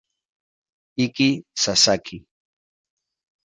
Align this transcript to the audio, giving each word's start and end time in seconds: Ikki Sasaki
Ikki 1.03 1.27
Sasaki 1.53 2.25